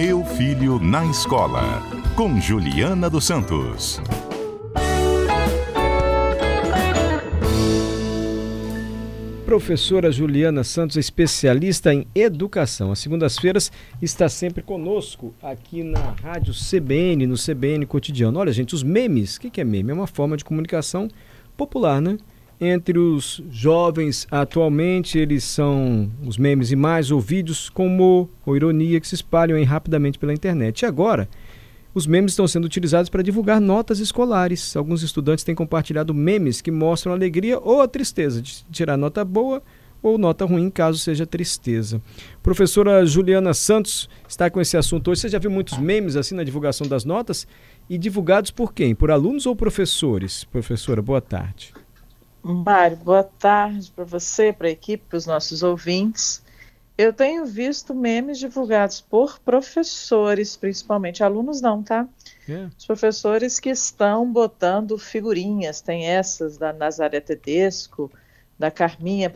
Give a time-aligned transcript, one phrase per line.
[0.00, 1.82] Meu Filho na Escola,
[2.14, 4.00] com Juliana dos Santos.
[9.44, 12.92] Professora Juliana Santos, especialista em educação.
[12.92, 18.38] Às segundas-feiras está sempre conosco aqui na Rádio CBN, no CBN Cotidiano.
[18.38, 19.34] Olha, gente, os memes.
[19.34, 19.90] O que é meme?
[19.90, 21.08] É uma forma de comunicação
[21.56, 22.18] popular, né?
[22.60, 28.56] Entre os jovens atualmente, eles são os memes e mais ou vídeos com humor ou
[28.56, 30.82] ironia que se espalham rapidamente pela internet.
[30.82, 31.28] E agora,
[31.94, 34.74] os memes estão sendo utilizados para divulgar notas escolares.
[34.76, 39.24] Alguns estudantes têm compartilhado memes que mostram a alegria ou a tristeza de tirar nota
[39.24, 39.62] boa
[40.02, 42.00] ou nota ruim, caso seja tristeza.
[42.42, 45.20] Professora Juliana Santos está com esse assunto hoje.
[45.20, 47.46] Você já viu muitos memes assim na divulgação das notas?
[47.88, 48.94] E divulgados por quem?
[48.94, 50.44] Por alunos ou professores?
[50.44, 51.72] Professora, boa tarde.
[52.42, 56.42] Mário, boa tarde para você, para a equipe, para os nossos ouvintes.
[56.96, 62.08] Eu tenho visto memes divulgados por professores, principalmente alunos não, tá?
[62.48, 62.68] É.
[62.76, 68.10] Os professores que estão botando figurinhas, tem essas da Nazaré Tedesco,
[68.58, 69.30] da Carminha,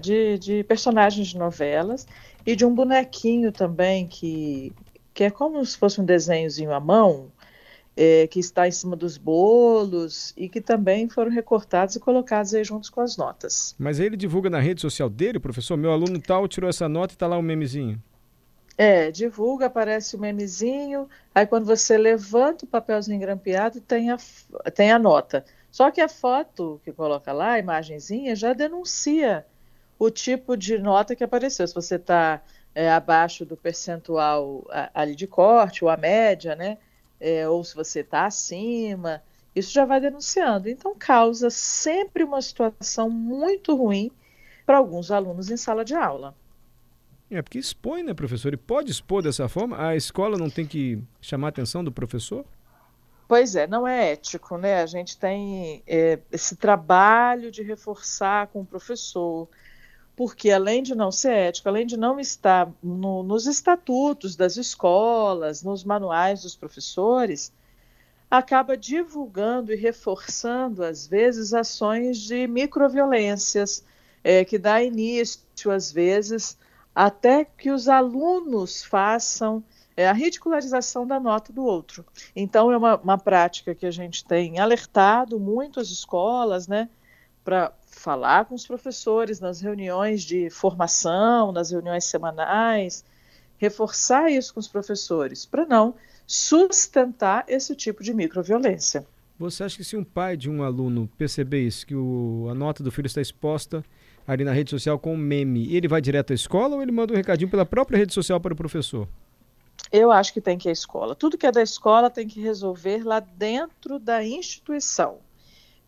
[0.00, 2.06] de, de personagens de novelas
[2.46, 4.72] e de um bonequinho também que,
[5.12, 7.32] que é como se fosse um desenhozinho à mão,
[8.00, 12.62] é, que está em cima dos bolos e que também foram recortados e colocados aí
[12.62, 13.74] juntos com as notas.
[13.76, 15.76] Mas ele divulga na rede social dele, professor?
[15.76, 18.00] Meu aluno tal tirou essa nota e está lá o um memezinho.
[18.76, 24.18] É, divulga, aparece o memezinho, aí quando você levanta o papelzinho grampeado, tem a,
[24.72, 25.44] tem a nota.
[25.68, 29.44] Só que a foto que coloca lá, a imagenzinha, já denuncia
[29.98, 31.66] o tipo de nota que apareceu.
[31.66, 32.40] Se você está
[32.72, 36.78] é, abaixo do percentual ali de corte, ou a média, né?
[37.20, 39.22] É, ou se você está acima,
[39.54, 40.68] isso já vai denunciando.
[40.68, 44.10] Então, causa sempre uma situação muito ruim
[44.64, 46.34] para alguns alunos em sala de aula.
[47.30, 48.52] É, porque expõe, né, professor?
[48.54, 49.80] E pode expor dessa forma?
[49.80, 52.44] A escola não tem que chamar a atenção do professor?
[53.26, 54.80] Pois é, não é ético, né?
[54.80, 59.46] A gente tem é, esse trabalho de reforçar com o professor,
[60.18, 65.62] porque além de não ser ético, além de não estar no, nos estatutos das escolas,
[65.62, 67.52] nos manuais dos professores,
[68.28, 73.84] acaba divulgando e reforçando, às vezes, ações de microviolências,
[74.24, 76.58] é, que dá início, às vezes,
[76.92, 79.62] até que os alunos façam
[79.96, 82.04] é, a ridicularização da nota do outro.
[82.34, 86.88] Então, é uma, uma prática que a gente tem alertado muito as escolas, né,
[87.48, 93.02] para falar com os professores nas reuniões de formação, nas reuniões semanais,
[93.56, 95.94] reforçar isso com os professores, para não
[96.26, 99.06] sustentar esse tipo de microviolência.
[99.38, 102.82] Você acha que se um pai de um aluno perceber isso, que o, a nota
[102.82, 103.82] do filho está exposta
[104.26, 107.14] ali na rede social com um meme, ele vai direto à escola ou ele manda
[107.14, 109.08] um recadinho pela própria rede social para o professor?
[109.90, 111.14] Eu acho que tem que ir à escola.
[111.14, 115.26] Tudo que é da escola tem que resolver lá dentro da instituição.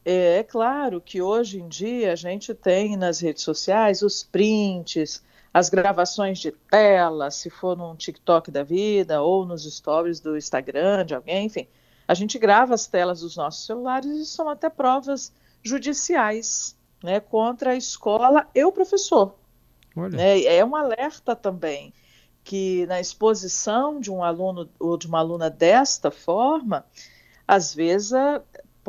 [0.04, 5.22] É, é, claro que hoje em dia a gente tem nas redes sociais os prints,
[5.52, 11.04] as gravações de tela, se for num TikTok da vida ou nos stories do Instagram
[11.04, 11.66] de alguém, enfim.
[12.06, 17.72] A gente grava as telas dos nossos celulares e são até provas judiciais né, contra
[17.72, 19.34] a escola e o professor.
[19.94, 21.92] Né, é um alerta também
[22.42, 26.84] que na exposição de um aluno ou de uma aluna desta forma,
[27.46, 28.12] às vezes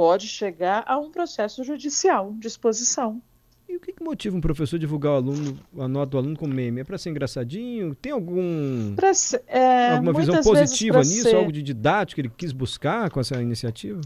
[0.02, 3.22] pode chegar a um processo judicial de exposição.
[3.70, 6.36] E o que, que motiva um professor a divulgar o aluno, a nota do aluno
[6.36, 6.82] como meme?
[6.82, 7.94] É para ser engraçadinho?
[7.94, 11.30] Tem algum ser, é, alguma visão positiva nisso?
[11.30, 11.36] Ser...
[11.36, 14.02] Algo de didático que ele quis buscar com essa iniciativa?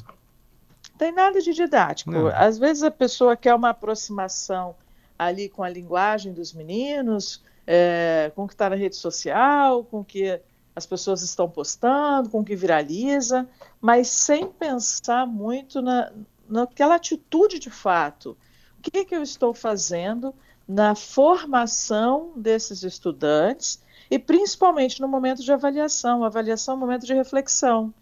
[0.98, 2.12] Tem nada de didático.
[2.12, 2.28] Não.
[2.28, 4.76] Às vezes a pessoa quer uma aproximação
[5.18, 10.02] ali com a linguagem dos meninos, é, com o que está na rede social, com
[10.02, 10.42] o que
[10.76, 13.48] as pessoas estão postando, com o que viraliza,
[13.80, 16.12] mas sem pensar muito na,
[16.50, 18.38] naquela atitude de fato.
[18.78, 20.34] O que, que eu estou fazendo
[20.68, 26.24] na formação desses estudantes e principalmente no momento de avaliação.
[26.24, 27.94] avaliação é um momento de reflexão.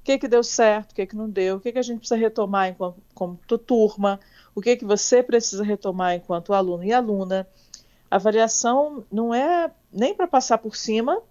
[0.00, 1.98] O que, que deu certo, o que, que não deu, o que, que a gente
[1.98, 4.18] precisa retomar enquanto, turma,
[4.54, 7.46] o que, que você precisa retomar enquanto aluno e aluna.
[8.10, 11.22] A avaliação não é nem para passar por cima,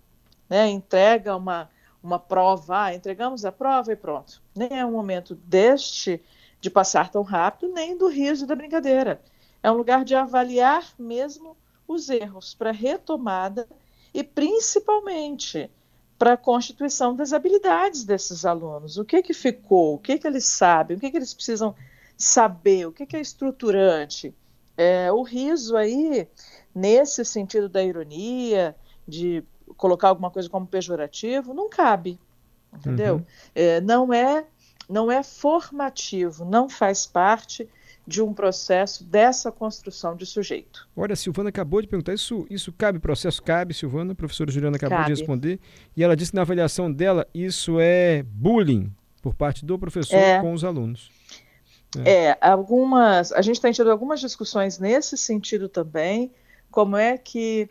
[0.51, 1.69] né, entrega uma,
[2.03, 4.41] uma prova, ah, entregamos a prova e pronto.
[4.53, 6.21] Nem é um momento deste
[6.59, 9.21] de passar tão rápido, nem do riso da brincadeira.
[9.63, 11.55] É um lugar de avaliar mesmo
[11.87, 13.65] os erros para retomada
[14.13, 15.71] e principalmente
[16.19, 18.97] para a constituição das habilidades desses alunos.
[18.97, 19.93] O que que ficou?
[19.93, 20.97] O que que eles sabem?
[20.97, 21.73] O que que eles precisam
[22.17, 22.87] saber?
[22.87, 24.35] O que que é estruturante?
[24.75, 26.27] É, o riso aí,
[26.75, 28.75] nesse sentido da ironia,
[29.07, 29.43] de
[29.77, 32.19] colocar alguma coisa como pejorativo, não cabe,
[32.73, 33.15] entendeu?
[33.15, 33.25] Uhum.
[33.55, 34.45] É, não é
[34.89, 37.67] não é formativo, não faz parte
[38.05, 40.87] de um processo dessa construção de sujeito.
[40.95, 44.75] Olha, a Silvana acabou de perguntar, isso, isso cabe, processo cabe, Silvana, a professora Juliana
[44.75, 45.13] acabou cabe.
[45.13, 45.59] de responder,
[45.95, 48.91] e ela disse que na avaliação dela isso é bullying
[49.21, 50.41] por parte do professor é.
[50.41, 51.09] com os alunos.
[52.03, 52.27] É.
[52.27, 56.31] é, algumas, a gente tem tido algumas discussões nesse sentido também,
[56.69, 57.69] como é que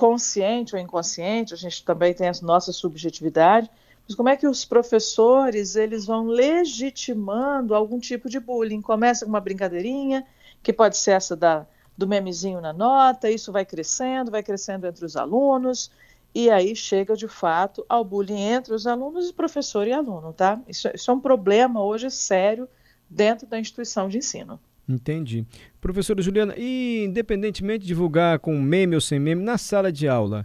[0.00, 3.70] consciente ou inconsciente, a gente também tem a nossa subjetividade,
[4.08, 8.80] mas como é que os professores eles vão legitimando algum tipo de bullying?
[8.80, 10.26] Começa com uma brincadeirinha,
[10.62, 11.66] que pode ser essa da,
[11.98, 15.90] do memezinho na nota, isso vai crescendo, vai crescendo entre os alunos,
[16.34, 20.58] e aí chega de fato ao bullying entre os alunos, professor e aluno, tá?
[20.66, 22.66] Isso, isso é um problema hoje sério
[23.08, 24.58] dentro da instituição de ensino.
[24.94, 25.46] Entendi.
[25.80, 30.44] Professora Juliana, e independentemente de divulgar com meme ou sem meme, na sala de aula,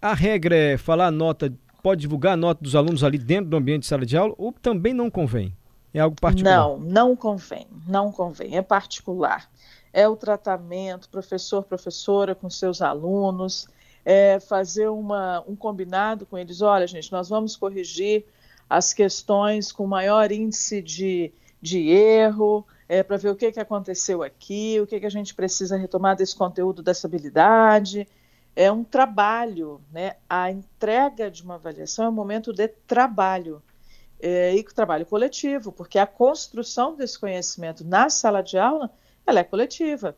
[0.00, 1.52] a regra é falar a nota
[1.82, 4.52] pode divulgar a nota dos alunos ali dentro do ambiente de sala de aula ou
[4.52, 5.54] também não convém?
[5.92, 6.56] É algo particular?
[6.56, 9.50] Não, não convém, não convém, é particular.
[9.92, 13.66] É o tratamento, professor, professora com seus alunos,
[14.04, 16.62] é fazer uma, um combinado com eles.
[16.62, 18.24] Olha, gente, nós vamos corrigir
[18.68, 24.20] as questões com maior índice de, de erro, é, para ver o que, que aconteceu
[24.20, 28.04] aqui, o que, que a gente precisa retomar desse conteúdo, dessa habilidade
[28.56, 30.16] é um trabalho, né?
[30.28, 33.62] A entrega de uma avaliação é um momento de trabalho
[34.18, 38.90] é, e trabalho coletivo, porque a construção desse conhecimento na sala de aula
[39.24, 40.16] ela é coletiva.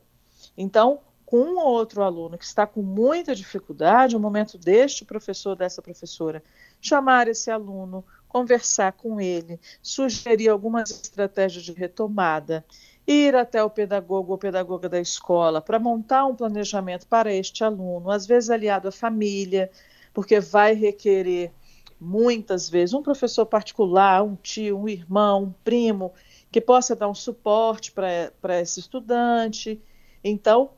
[0.57, 5.05] Então, com um ou outro aluno que está com muita dificuldade, é o momento deste
[5.05, 6.43] professor, dessa professora,
[6.81, 12.65] chamar esse aluno, conversar com ele, sugerir algumas estratégias de retomada,
[13.07, 18.11] ir até o pedagogo ou pedagoga da escola para montar um planejamento para este aluno,
[18.11, 19.71] às vezes aliado à família,
[20.15, 21.53] porque vai requerer
[22.01, 26.15] muitas vezes um professor particular, um tio, um irmão, um primo,
[26.51, 29.79] que possa dar um suporte para esse estudante.
[30.25, 30.71] Então,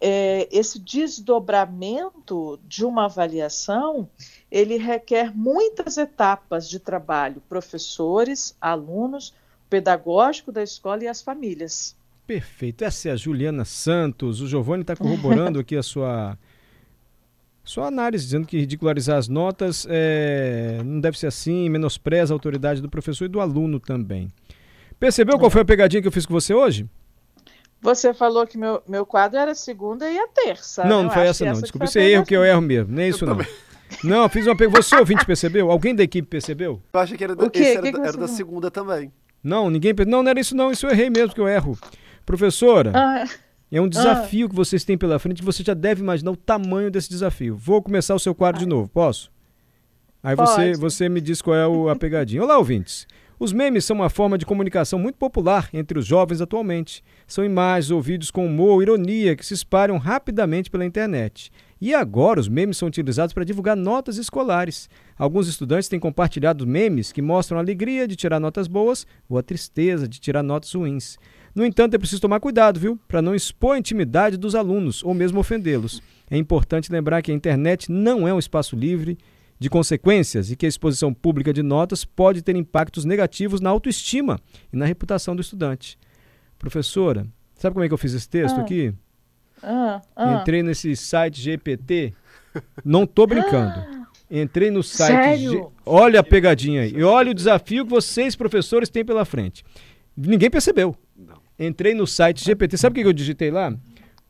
[0.00, 4.08] é, esse desdobramento de uma avaliação,
[4.50, 9.34] ele requer muitas etapas de trabalho, professores, alunos,
[9.68, 11.96] pedagógico da escola e as famílias.
[12.26, 12.84] Perfeito.
[12.84, 14.40] Essa é a Juliana Santos.
[14.40, 16.36] O Giovanni está corroborando aqui a sua
[17.64, 22.80] sua análise, dizendo que ridicularizar as notas é, não deve ser assim, menospreza a autoridade
[22.80, 24.28] do professor e do aluno também.
[25.00, 26.88] Percebeu qual foi a pegadinha que eu fiz com você hoje?
[27.86, 30.82] Você falou que meu, meu quadro era segunda e a terça.
[30.84, 31.52] Não, não foi essa não.
[31.52, 32.92] Desculpa, isso é erro que eu erro mesmo.
[32.92, 33.36] Nem isso eu não.
[33.36, 33.52] Também.
[34.02, 34.82] Não, fiz uma pergunta.
[34.82, 35.70] Você ouvinte percebeu?
[35.70, 36.82] Alguém da equipe percebeu?
[36.92, 39.12] Eu acho que era, da, era, que era da segunda também.
[39.40, 39.94] Não, ninguém.
[40.04, 40.72] Não, não era isso, não.
[40.72, 41.78] Isso eu errei mesmo que eu erro.
[42.24, 43.24] Professora, ah.
[43.70, 44.48] é um desafio ah.
[44.48, 45.40] que vocês têm pela frente.
[45.44, 47.56] Você já deve imaginar o tamanho desse desafio.
[47.56, 48.64] Vou começar o seu quadro ah.
[48.64, 49.30] de novo, posso?
[50.24, 52.42] Aí você, você me diz qual é o, a pegadinha.
[52.42, 53.06] Olá, ouvintes.
[53.38, 57.04] Os memes são uma forma de comunicação muito popular entre os jovens atualmente.
[57.26, 61.52] São imagens ou vídeos com humor ou ironia que se espalham rapidamente pela internet.
[61.78, 64.88] E agora os memes são utilizados para divulgar notas escolares.
[65.18, 69.42] Alguns estudantes têm compartilhado memes que mostram a alegria de tirar notas boas ou a
[69.42, 71.18] tristeza de tirar notas ruins.
[71.54, 72.98] No entanto, é preciso tomar cuidado, viu?
[73.06, 76.02] Para não expor a intimidade dos alunos ou mesmo ofendê-los.
[76.30, 79.18] É importante lembrar que a internet não é um espaço livre
[79.58, 84.38] de consequências e que a exposição pública de notas pode ter impactos negativos na autoestima
[84.72, 85.98] e na reputação do estudante.
[86.58, 88.62] Professora, sabe como é que eu fiz esse texto ah.
[88.62, 88.94] aqui?
[89.62, 90.34] Ah, ah.
[90.34, 92.14] Entrei nesse site GPT.
[92.84, 94.06] Não tô brincando.
[94.30, 95.48] Entrei no site.
[95.48, 95.66] G...
[95.84, 96.92] Olha a pegadinha aí.
[96.94, 99.64] E olha o desafio que vocês, professores, têm pela frente.
[100.16, 100.96] Ninguém percebeu.
[101.58, 102.76] Entrei no site GPT.
[102.76, 103.74] Sabe o que eu digitei lá?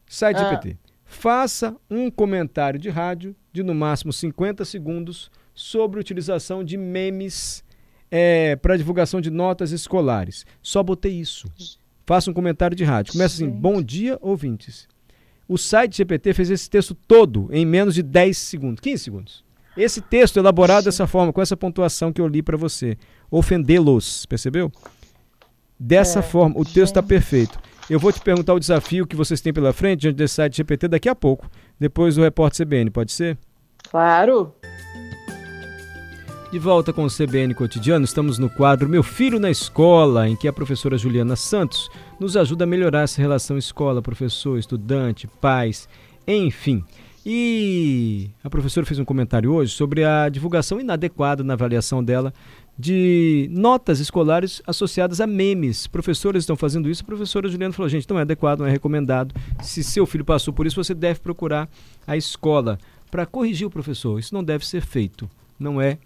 [0.06, 0.50] Site ah.
[0.50, 0.76] GPT.
[1.18, 7.64] Faça um comentário de rádio de no máximo 50 segundos sobre a utilização de memes
[8.10, 10.44] é, para divulgação de notas escolares.
[10.60, 11.50] Só botei isso.
[12.04, 13.14] Faça um comentário de rádio.
[13.14, 14.86] Começa assim: Bom dia, ouvintes.
[15.48, 19.44] O site GPT fez esse texto todo em menos de 10 segundos, 15 segundos.
[19.74, 22.96] Esse texto elaborado dessa forma, com essa pontuação que eu li para você.
[23.30, 24.70] Ofendê-los, percebeu?
[25.80, 27.58] Dessa é, forma, o texto está perfeito.
[27.88, 30.88] Eu vou te perguntar o desafio que vocês têm pela frente diante desse site GPT
[30.88, 33.38] daqui a pouco, depois do repórter CBN, pode ser?
[33.88, 34.52] Claro.
[36.50, 40.48] De volta com o CBN Cotidiano, estamos no quadro Meu Filho na Escola, em que
[40.48, 41.88] a professora Juliana Santos
[42.18, 45.88] nos ajuda a melhorar essa relação escola, professor, estudante, pais,
[46.26, 46.84] enfim.
[47.24, 52.32] E a professora fez um comentário hoje sobre a divulgação inadequada na avaliação dela
[52.78, 55.86] de notas escolares associadas a memes.
[55.86, 57.02] Professores estão fazendo isso.
[57.02, 59.34] A professora Juliana falou: gente, não é adequado, não é recomendado.
[59.62, 61.68] Se seu filho passou por isso, você deve procurar
[62.06, 62.78] a escola
[63.10, 64.18] para corrigir o professor.
[64.18, 65.28] Isso não deve ser feito,
[65.58, 65.98] não é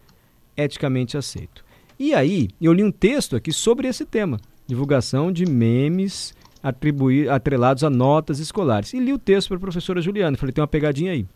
[0.57, 1.65] eticamente aceito.
[1.99, 7.85] E aí, eu li um texto aqui sobre esse tema, divulgação de memes atribuir, atrelados
[7.85, 8.93] a notas escolares.
[8.93, 11.27] E li o texto para a professora Juliana, falei, tem uma pegadinha aí.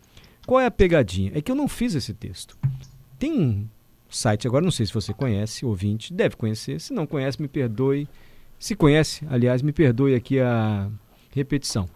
[0.45, 1.31] Qual é a pegadinha?
[1.33, 2.57] É que eu não fiz esse texto.
[3.17, 3.67] Tem um
[4.15, 6.79] site, agora não sei se você conhece, ouvinte, deve conhecer.
[6.79, 8.07] Se não conhece, me perdoe.
[8.57, 10.89] Se conhece, aliás, me perdoe aqui a
[11.31, 11.87] repetição.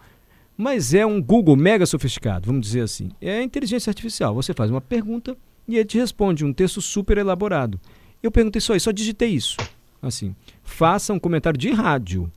[0.56, 3.10] Mas é um Google mega sofisticado, vamos dizer assim.
[3.20, 4.34] É inteligência artificial.
[4.34, 5.36] Você faz uma pergunta
[5.66, 7.80] e ele te responde um texto super elaborado.
[8.22, 9.56] Eu perguntei só isso, só digitei isso.
[10.02, 12.30] Assim, faça um comentário de rádio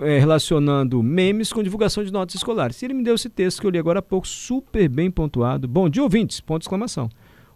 [0.00, 2.80] é, relacionando memes com divulgação de notas escolares.
[2.80, 5.66] E ele me deu esse texto que eu li agora há pouco, super bem pontuado.
[5.66, 6.40] Bom dia, ouvintes!
[6.40, 7.08] Ponto exclamação.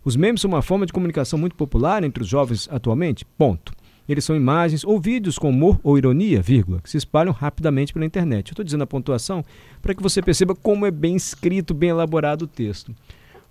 [0.04, 3.25] Os memes são uma forma de comunicação muito popular entre os jovens atualmente?
[3.25, 3.73] Ponto.
[4.09, 8.04] Eles são imagens ou vídeos com humor ou ironia, vírgula, que se espalham rapidamente pela
[8.04, 8.49] internet.
[8.49, 9.45] Eu estou dizendo a pontuação
[9.80, 12.92] para que você perceba como é bem escrito, bem elaborado o texto.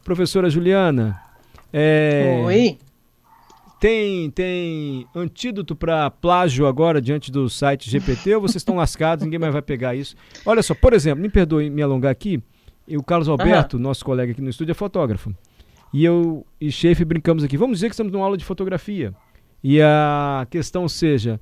[0.03, 1.18] Professora Juliana.
[1.72, 2.41] É...
[2.46, 2.77] Oi.
[3.79, 9.39] Tem, tem antídoto para plágio agora diante do site GPT ou vocês estão lascados, ninguém
[9.39, 10.18] mais vai pegar isso?
[10.46, 12.44] Olha só, por exemplo, me perdoe me alongar aqui,
[12.89, 13.84] o Carlos Alberto, uhum.
[13.84, 15.34] nosso colega aqui no estúdio, é fotógrafo.
[15.93, 19.13] E eu e chefe brincamos aqui, vamos dizer que estamos numa aula de fotografia.
[19.63, 21.39] E a questão seja,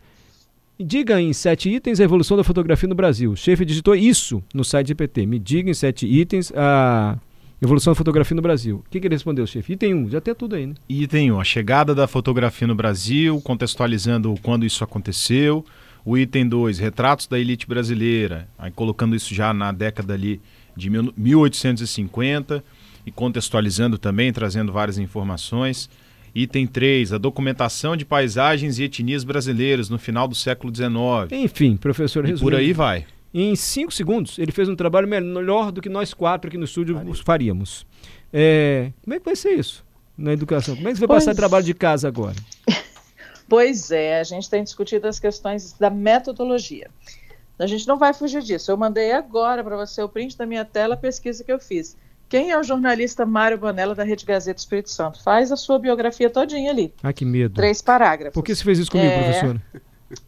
[0.79, 3.31] diga em sete itens a evolução da fotografia no Brasil.
[3.31, 5.25] O chefe digitou isso no site GPT.
[5.25, 7.17] Me diga em sete itens a
[7.59, 8.83] Evolução da fotografia no Brasil.
[8.85, 9.73] O que, que ele respondeu, chefe?
[9.73, 10.75] Item 1, já tem tudo aí, né?
[10.87, 15.65] Item 1, a chegada da fotografia no Brasil, contextualizando quando isso aconteceu.
[16.05, 20.39] O item 2, retratos da elite brasileira, aí colocando isso já na década ali
[20.75, 22.63] de 1850
[23.07, 25.89] e contextualizando também, trazendo várias informações.
[26.35, 30.91] Item 3, a documentação de paisagens e etnias brasileiras no final do século XIX.
[31.31, 32.51] Enfim, professor, resumindo.
[32.51, 36.47] Por aí vai em cinco segundos, ele fez um trabalho melhor do que nós quatro
[36.47, 37.85] aqui no estúdio faríamos.
[38.33, 39.85] É, como é que vai ser isso
[40.17, 40.75] na educação?
[40.75, 41.25] Como é que você vai pois...
[41.25, 42.35] passar trabalho de casa agora?
[43.49, 46.91] Pois é, a gente tem discutido as questões da metodologia.
[47.57, 48.69] A gente não vai fugir disso.
[48.69, 51.95] Eu mandei agora para você o print da minha tela, a pesquisa que eu fiz.
[52.29, 55.21] Quem é o jornalista Mário Bonella da Rede Gazeta Espírito Santo?
[55.23, 56.93] Faz a sua biografia todinha ali.
[57.01, 57.55] Ah, que medo.
[57.55, 58.33] Três parágrafos.
[58.33, 59.23] Por que você fez isso comigo, é...
[59.23, 59.61] professora?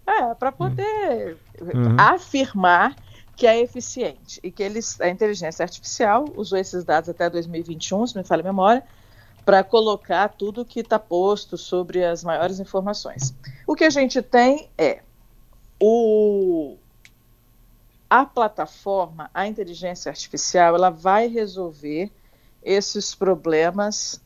[0.05, 1.95] É, para poder uhum.
[1.97, 2.95] afirmar
[3.35, 8.17] que é eficiente e que eles, a inteligência artificial usou esses dados até 2021, se
[8.17, 8.83] me falha a memória,
[9.45, 13.33] para colocar tudo que está posto sobre as maiores informações.
[13.65, 14.99] O que a gente tem é
[15.79, 16.75] o,
[18.09, 22.11] a plataforma, a inteligência artificial, ela vai resolver
[22.63, 24.21] esses problemas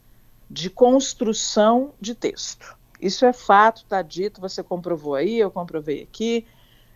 [0.49, 2.77] de construção de texto.
[3.01, 6.45] Isso é fato, está dito, você comprovou aí, eu comprovei aqui.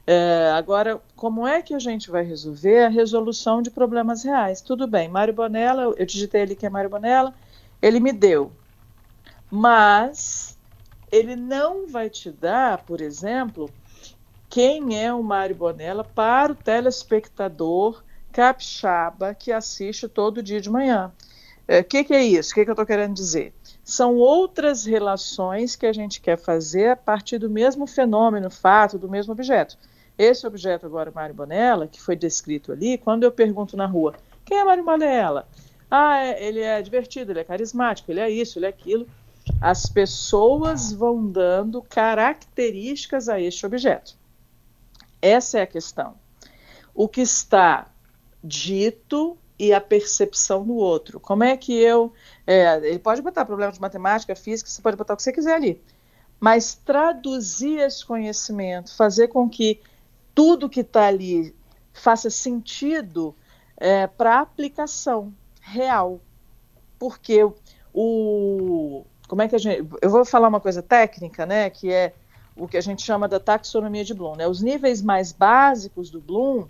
[0.06, 4.62] É, agora, como é que a gente vai resolver a resolução de problemas reais?
[4.62, 7.34] Tudo bem, Mário Bonella, eu digitei ali que é Mário Bonella,
[7.82, 8.52] ele me deu.
[9.52, 10.58] Mas
[11.12, 13.70] ele não vai te dar, por exemplo,
[14.50, 21.12] quem é o Mário Bonella para o telespectador capixaba que assiste todo dia de manhã.
[21.68, 22.52] O é, que, que, é isso?
[22.52, 23.54] O que, que eu estou querendo dizer?
[23.88, 29.08] são outras relações que a gente quer fazer a partir do mesmo fenômeno, fato, do
[29.08, 29.78] mesmo objeto.
[30.18, 34.14] Esse objeto agora, Mário Bonella, que foi descrito ali, quando eu pergunto na rua,
[34.44, 35.48] quem é Mário Bonella?
[35.90, 39.08] Ah, é, ele é divertido, ele é carismático, ele é isso, ele é aquilo.
[39.62, 44.18] As pessoas vão dando características a este objeto.
[45.22, 46.16] Essa é a questão.
[46.94, 47.88] O que está
[48.44, 51.20] dito e a percepção do outro.
[51.20, 52.14] Como é que eu.
[52.46, 55.56] É, ele pode botar problema de matemática, física, você pode botar o que você quiser
[55.56, 55.82] ali.
[56.40, 59.82] Mas traduzir esse conhecimento, fazer com que
[60.36, 61.56] tudo que está ali
[61.92, 63.36] faça sentido
[63.76, 66.22] é, para aplicação real.
[67.00, 67.40] Porque
[67.94, 69.04] o.
[69.28, 69.88] Como é que a gente.
[70.02, 71.70] Eu vou falar uma coisa técnica, né?
[71.70, 72.14] Que é
[72.58, 74.36] o que a gente chama da taxonomia de Bloom.
[74.36, 74.48] Né?
[74.48, 76.66] Os níveis mais básicos do Bloom,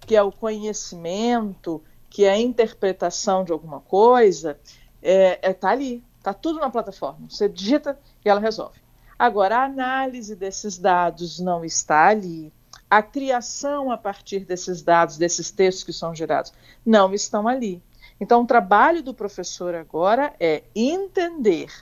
[0.00, 4.58] que é o conhecimento, que é a interpretação de alguma coisa,
[5.02, 7.28] é, é, tá ali, está tudo na plataforma.
[7.28, 8.80] Você digita e ela resolve.
[9.18, 12.52] Agora, a análise desses dados não está ali.
[12.90, 16.52] A criação a partir desses dados, desses textos que são gerados,
[16.84, 17.82] não estão ali.
[18.20, 21.72] Então, o trabalho do professor agora é entender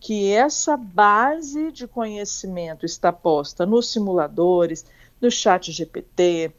[0.00, 4.84] que essa base de conhecimento está posta nos simuladores,
[5.20, 6.52] no chat GPT,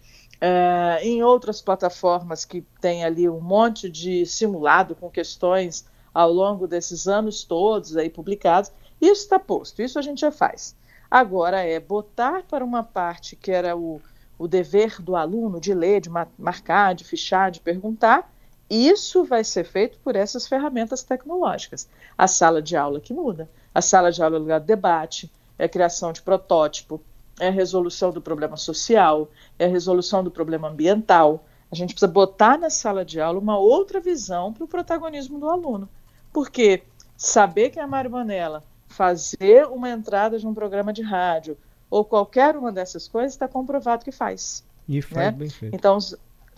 [0.44, 6.68] Uh, em outras plataformas que tem ali um monte de simulado com questões ao longo
[6.68, 10.76] desses anos todos aí publicados, isso está posto, isso a gente já faz.
[11.12, 14.02] Agora é botar para uma parte que era o,
[14.40, 18.28] o dever do aluno de ler, de marcar, de fichar, de perguntar,
[18.72, 21.90] isso vai ser feito por essas ferramentas tecnológicas.
[22.18, 23.50] A sala de aula que muda.
[23.76, 27.02] A sala de aula é lugar de debate, é a criação de protótipo,
[27.40, 31.44] é a resolução do problema social, é a resolução do problema ambiental.
[31.70, 35.50] A gente precisa botar na sala de aula uma outra visão para o protagonismo do
[35.50, 35.90] aluno.
[36.32, 36.84] Porque
[37.18, 41.58] saber que é a Mário Bonella, fazer uma entrada de um programa de rádio
[41.90, 44.64] ou qualquer uma dessas coisas, está comprovado que faz.
[44.88, 45.32] E faz né?
[45.32, 45.76] bem feito.
[45.76, 45.98] Então,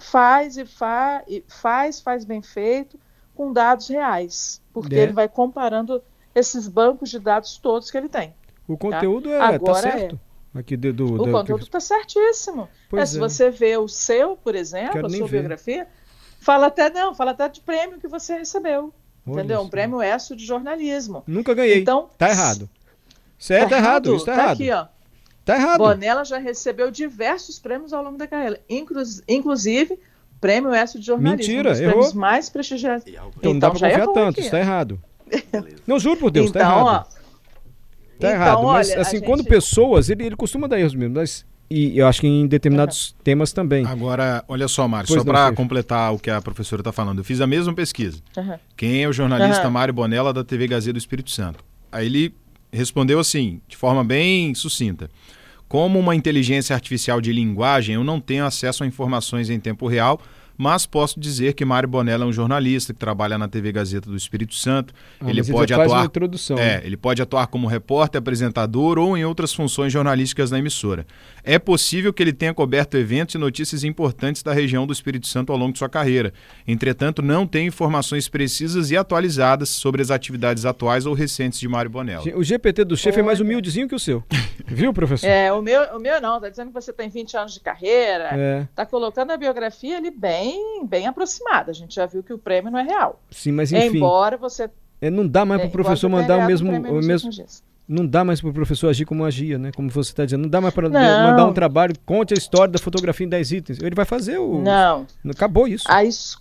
[0.04, 3.00] faz e, fa e faz, faz bem feito,
[3.34, 4.62] com dados reais.
[4.74, 5.00] Porque é.
[5.00, 6.04] ele vai comparando
[6.36, 8.36] esses bancos de dados todos que ele tem.
[8.68, 8.80] O tá?
[8.80, 9.36] conteúdo tá?
[9.36, 10.20] é, Agora tá certo.
[10.56, 10.60] É.
[10.60, 11.84] Aqui do, do, o conteúdo está que...
[11.84, 12.70] certíssimo.
[12.94, 13.20] É, se é.
[13.20, 15.88] você vê o seu, por exemplo, Quero a sua biografia,
[16.40, 18.94] fala até não, fala até de prêmio que você recebeu.
[19.26, 19.58] Olha entendeu?
[19.58, 19.68] Isso.
[19.68, 21.24] Um prêmio ESSO de jornalismo.
[21.26, 21.80] Nunca ganhei.
[21.80, 22.70] Então, tá errado.
[23.40, 24.54] Certo, tá errado, isso tá, tá errado.
[24.54, 24.86] aqui, ó.
[25.46, 25.80] Tá errado.
[25.80, 28.62] Bonella já recebeu diversos prêmios ao longo da carreira,
[29.28, 30.00] inclusive
[30.40, 31.94] prêmio ESSO de jornalismo, Mentira, um dos errou.
[31.94, 33.08] prêmios mais prestigiosos.
[33.08, 35.02] Então, então não dá pra confiar tanto, isso tá errado.
[35.88, 37.08] não juro por Deus, tá então, tá errado.
[37.10, 37.24] Ó,
[38.20, 39.26] Tá então, errado, mas olha, assim, gente...
[39.26, 43.10] quando pessoas, ele, ele costuma dar erros mesmo, mas e eu acho que em determinados
[43.10, 43.16] uhum.
[43.24, 43.86] temas também.
[43.86, 47.42] Agora, olha só, Mário, só para completar o que a professora está falando, eu fiz
[47.42, 48.20] a mesma pesquisa.
[48.38, 48.58] Uhum.
[48.78, 49.72] Quem é o jornalista uhum.
[49.72, 51.64] Mário Bonella da TV Gazeta do Espírito Santo?
[51.92, 52.34] Aí ele
[52.74, 55.10] respondeu assim, de forma bem sucinta.
[55.68, 60.22] Como uma inteligência artificial de linguagem, eu não tenho acesso a informações em tempo real,
[60.58, 64.16] mas posso dizer que Mário Bonella é um jornalista que trabalha na TV Gazeta do
[64.16, 64.94] Espírito Santo.
[65.20, 66.82] Ah, ele pode atuar, introdução, é, né?
[66.84, 71.06] ele pode atuar como repórter, apresentador ou em outras funções jornalísticas na emissora.
[71.44, 75.52] É possível que ele tenha coberto eventos e notícias importantes da região do Espírito Santo
[75.52, 76.34] ao longo de sua carreira.
[76.68, 81.90] Entretanto, não tem informações precisas e atualizadas sobre as atividades atuais ou recentes de Mário
[81.90, 82.24] Bonella.
[82.36, 84.24] O GPT do chefe é mais humildezinho que o seu.
[84.66, 85.28] Viu, professor?
[85.28, 86.36] É, o meu, o meu não.
[86.36, 88.64] Está dizendo que você tem 20 anos de carreira.
[88.70, 88.86] Está é.
[88.86, 91.72] colocando a biografia ali bem bem, bem aproximada.
[91.72, 93.20] A gente já viu que o prêmio não é real.
[93.32, 93.98] Sim, mas enfim.
[93.98, 94.70] Embora você.
[95.02, 96.72] É, não dá mais para o professor mandar o mesmo.
[96.72, 97.32] O mesmo
[97.88, 99.72] não dá mais para o professor agir como agia, né?
[99.76, 100.44] Como você está dizendo.
[100.44, 103.80] Não dá mais para mandar um trabalho, conte a história da fotografia em 10 itens.
[103.82, 104.62] Ele vai fazer o.
[104.62, 105.06] Não.
[105.30, 105.86] Acabou isso.
[105.90, 106.38] A, es...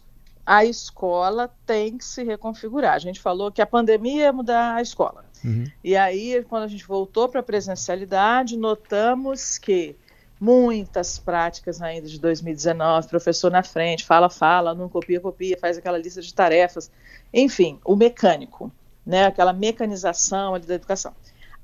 [0.46, 2.94] a escola tem que se reconfigurar.
[2.94, 5.24] A gente falou que a pandemia ia mudar a escola.
[5.44, 5.64] Uhum.
[5.82, 9.96] E aí, quando a gente voltou para a presencialidade, notamos que
[10.42, 15.96] muitas práticas ainda de 2019, professor na frente, fala, fala, não copia, copia, faz aquela
[15.96, 16.90] lista de tarefas,
[17.32, 18.72] enfim, o mecânico,
[19.06, 21.14] né, aquela mecanização da educação.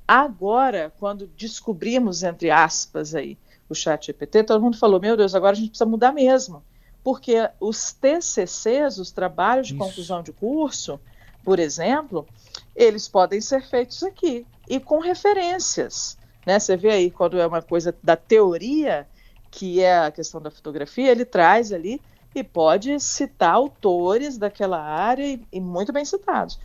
[0.07, 3.37] Agora, quando descobrimos, entre aspas, aí,
[3.69, 6.63] o chat GPT, todo mundo falou, meu Deus, agora a gente precisa mudar mesmo,
[7.03, 9.83] porque os TCCs, os trabalhos de Isso.
[9.83, 11.01] conclusão de curso,
[11.43, 12.29] por exemplo,
[12.77, 16.18] eles podem ser feitos aqui, e com referências,
[16.49, 16.59] né?
[16.59, 19.07] Você vê aí quando é uma coisa da teoria,
[19.51, 22.01] que é a questão da fotografia, ele traz ali
[22.35, 26.59] e pode citar autores daquela área e, e muito bem citados.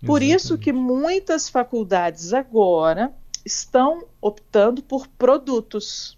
[0.00, 0.34] Por Exatamente.
[0.34, 3.12] isso que muitas faculdades agora
[3.44, 6.16] estão optando por produtos,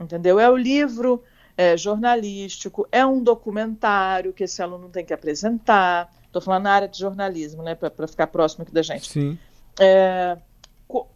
[0.00, 0.40] entendeu?
[0.40, 1.22] É o livro
[1.56, 6.12] é, jornalístico, é um documentário que esse aluno tem que apresentar.
[6.26, 9.08] Estou falando na área de jornalismo, né, para ficar próximo aqui da gente.
[9.08, 9.38] Sim.
[9.78, 10.36] É,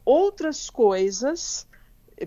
[0.04, 1.66] outras coisas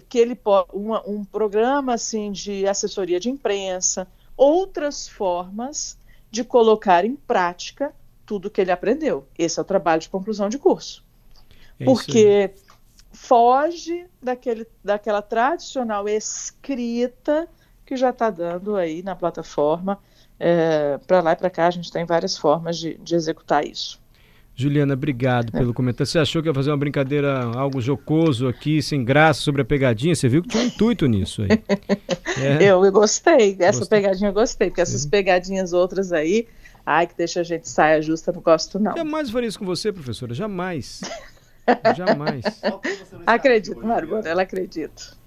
[0.09, 5.97] que ele pode um programa assim de assessoria de imprensa, outras formas
[6.29, 7.93] de colocar em prática
[8.25, 9.27] tudo que ele aprendeu.
[9.37, 11.03] Esse é o trabalho de conclusão de curso.
[11.79, 12.53] É Porque
[13.13, 17.47] foge daquele, daquela tradicional escrita
[17.85, 19.99] que já está dando aí na plataforma.
[20.37, 24.01] É, para lá e para cá, a gente tem várias formas de, de executar isso.
[24.55, 26.09] Juliana, obrigado pelo comentário.
[26.09, 30.15] Você achou que ia fazer uma brincadeira, algo jocoso aqui, sem graça, sobre a pegadinha?
[30.15, 31.49] Você viu que tinha um intuito nisso aí.
[32.37, 32.65] É.
[32.65, 34.01] Eu gostei, essa gostei.
[34.01, 36.49] pegadinha eu gostei, porque essas pegadinhas outras aí,
[36.85, 38.93] ai, que deixa a gente saia justa, não gosto não.
[38.93, 40.99] Jamais faria isso com você, professora, jamais.
[41.95, 42.43] jamais.
[43.25, 45.17] acredito, Mário ela acredito.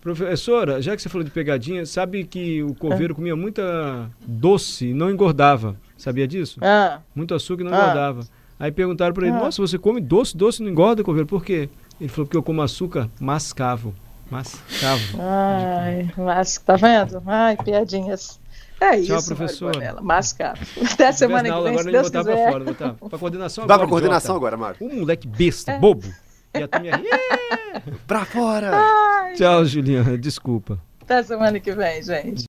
[0.00, 3.16] Professora, já que você falou de pegadinha, sabe que o coveiro ah.
[3.16, 5.76] comia muita doce e não engordava.
[5.96, 6.58] Sabia disso?
[6.60, 7.00] Ah.
[7.14, 7.82] Muito açúcar e não ah.
[7.82, 8.20] engordava.
[8.58, 9.40] Aí perguntaram para ele: ah.
[9.40, 11.26] Nossa, você come doce, doce não engorda, coveiro?
[11.26, 11.68] Por quê?
[12.00, 13.94] Ele falou: Porque eu como açúcar mascavo.
[14.30, 15.18] Mascavo.
[15.20, 17.22] Ai, mas tá vendo?
[17.26, 18.38] Ai, piadinhas.
[18.80, 19.74] É Tchau, isso, professor.
[20.02, 20.60] Mascavo.
[20.92, 22.34] Até semana que vem, agora se Deus botar quiser.
[22.42, 22.94] Pra fora, botar.
[23.08, 23.76] Pra coordenação agora.
[23.76, 24.84] Dá pra coordenação agora, Marco.
[24.84, 25.78] Um moleque besta, é.
[25.78, 26.06] bobo.
[26.54, 27.82] E a turminha, yeah!
[28.06, 28.70] pra fora!
[28.74, 29.34] Ai.
[29.34, 30.16] Tchau, Juliana.
[30.16, 30.78] Desculpa.
[31.02, 32.34] Até semana que vem, gente.